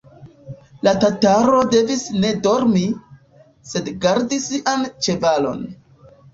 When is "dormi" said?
2.49-2.83